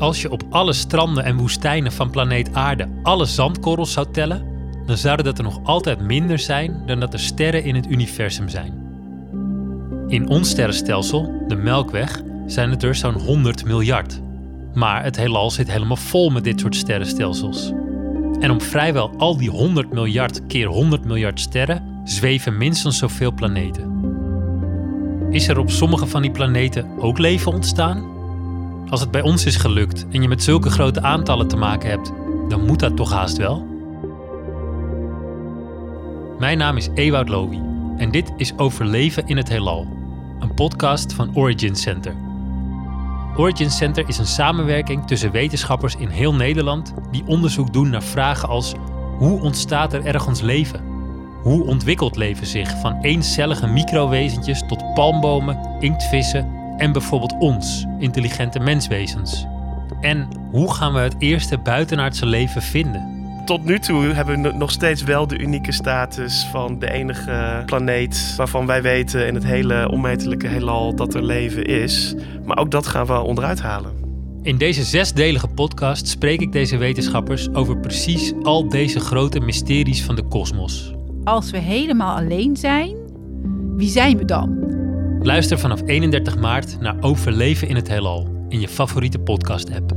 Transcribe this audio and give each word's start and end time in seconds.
Als 0.00 0.22
je 0.22 0.30
op 0.30 0.42
alle 0.50 0.72
stranden 0.72 1.24
en 1.24 1.36
woestijnen 1.36 1.92
van 1.92 2.10
planeet 2.10 2.54
Aarde 2.54 2.88
alle 3.02 3.24
zandkorrels 3.24 3.92
zou 3.92 4.06
tellen, 4.12 4.46
dan 4.86 4.96
zouden 4.96 5.24
dat 5.24 5.38
er 5.38 5.44
nog 5.44 5.60
altijd 5.62 6.00
minder 6.00 6.38
zijn 6.38 6.82
dan 6.86 7.00
dat 7.00 7.12
er 7.12 7.20
sterren 7.20 7.64
in 7.64 7.74
het 7.74 7.86
universum 7.86 8.48
zijn. 8.48 8.88
In 10.06 10.28
ons 10.28 10.50
sterrenstelsel, 10.50 11.44
de 11.48 11.54
Melkweg, 11.54 12.22
zijn 12.46 12.70
het 12.70 12.82
er 12.82 12.94
zo'n 12.94 13.20
100 13.20 13.64
miljard. 13.64 14.20
Maar 14.74 15.02
het 15.02 15.16
heelal 15.16 15.50
zit 15.50 15.72
helemaal 15.72 15.96
vol 15.96 16.30
met 16.30 16.44
dit 16.44 16.60
soort 16.60 16.76
sterrenstelsels. 16.76 17.72
En 18.40 18.50
om 18.50 18.60
vrijwel 18.60 19.10
al 19.16 19.36
die 19.36 19.50
100 19.50 19.92
miljard 19.92 20.46
keer 20.46 20.66
100 20.66 21.04
miljard 21.04 21.40
sterren 21.40 22.00
zweven 22.04 22.56
minstens 22.56 22.98
zoveel 22.98 23.32
planeten. 23.32 23.88
Is 25.30 25.48
er 25.48 25.58
op 25.58 25.70
sommige 25.70 26.06
van 26.06 26.22
die 26.22 26.30
planeten 26.30 26.86
ook 26.98 27.18
leven 27.18 27.52
ontstaan? 27.52 28.19
Als 28.90 29.00
het 29.00 29.10
bij 29.10 29.20
ons 29.20 29.44
is 29.44 29.56
gelukt 29.56 30.06
en 30.10 30.22
je 30.22 30.28
met 30.28 30.42
zulke 30.42 30.70
grote 30.70 31.02
aantallen 31.02 31.48
te 31.48 31.56
maken 31.56 31.90
hebt, 31.90 32.12
dan 32.48 32.66
moet 32.66 32.80
dat 32.80 32.96
toch 32.96 33.12
haast 33.12 33.36
wel? 33.36 33.66
Mijn 36.38 36.58
naam 36.58 36.76
is 36.76 36.88
Ewout 36.94 37.28
Lowy 37.28 37.60
en 37.96 38.10
dit 38.10 38.32
is 38.36 38.56
Overleven 38.56 39.26
in 39.26 39.36
het 39.36 39.48
Heelal, 39.48 39.86
een 40.40 40.54
podcast 40.54 41.12
van 41.12 41.36
Origin 41.36 41.76
Center. 41.76 42.14
Origin 43.36 43.70
Center 43.70 44.08
is 44.08 44.18
een 44.18 44.26
samenwerking 44.26 45.06
tussen 45.06 45.30
wetenschappers 45.30 45.96
in 45.96 46.08
heel 46.08 46.34
Nederland 46.34 46.94
die 47.10 47.26
onderzoek 47.26 47.72
doen 47.72 47.90
naar 47.90 48.02
vragen 48.02 48.48
als 48.48 48.74
hoe 49.18 49.40
ontstaat 49.40 49.92
er 49.92 50.04
ergens 50.04 50.40
leven? 50.40 50.80
Hoe 51.42 51.64
ontwikkelt 51.64 52.16
leven 52.16 52.46
zich 52.46 52.80
van 52.80 52.98
eencellige 53.00 53.66
microwezentjes 53.66 54.62
tot 54.68 54.94
palmbomen, 54.94 55.76
inktvissen 55.80 56.59
en 56.80 56.92
bijvoorbeeld 56.92 57.36
ons, 57.38 57.86
intelligente 57.98 58.58
menswezens? 58.58 59.46
En 60.00 60.28
hoe 60.50 60.74
gaan 60.74 60.92
we 60.92 61.00
het 61.00 61.14
eerste 61.18 61.58
buitenaardse 61.58 62.26
leven 62.26 62.62
vinden? 62.62 63.18
Tot 63.44 63.64
nu 63.64 63.78
toe 63.78 64.04
hebben 64.04 64.42
we 64.42 64.52
nog 64.52 64.70
steeds 64.70 65.02
wel 65.02 65.26
de 65.26 65.38
unieke 65.38 65.72
status 65.72 66.48
van 66.50 66.78
de 66.78 66.90
enige 66.90 67.62
planeet 67.66 68.34
waarvan 68.36 68.66
wij 68.66 68.82
weten 68.82 69.26
in 69.26 69.34
het 69.34 69.44
hele 69.44 69.90
onmetelijke 69.90 70.46
heelal 70.46 70.94
dat 70.94 71.14
er 71.14 71.24
leven 71.24 71.64
is. 71.64 72.14
Maar 72.44 72.58
ook 72.58 72.70
dat 72.70 72.86
gaan 72.86 73.06
we 73.06 73.20
onderuit 73.20 73.60
halen. 73.60 73.92
In 74.42 74.58
deze 74.58 74.82
zesdelige 74.82 75.48
podcast 75.48 76.08
spreek 76.08 76.40
ik 76.40 76.52
deze 76.52 76.76
wetenschappers 76.76 77.54
over 77.54 77.78
precies 77.78 78.32
al 78.42 78.68
deze 78.68 79.00
grote 79.00 79.40
mysteries 79.40 80.04
van 80.04 80.14
de 80.14 80.22
kosmos. 80.22 80.94
Als 81.24 81.50
we 81.50 81.58
helemaal 81.58 82.16
alleen 82.16 82.56
zijn, 82.56 82.96
wie 83.76 83.88
zijn 83.88 84.16
we 84.16 84.24
dan? 84.24 84.79
Luister 85.22 85.58
vanaf 85.58 85.80
31 85.86 86.38
maart 86.38 86.80
naar 86.80 86.96
Overleven 87.00 87.68
in 87.68 87.76
het 87.76 87.88
Heelal 87.88 88.28
in 88.48 88.60
je 88.60 88.68
favoriete 88.68 89.18
podcast-app. 89.18 89.92